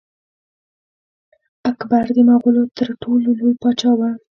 [1.71, 4.01] اکبر د مغولو تر ټولو لوی پاچا و.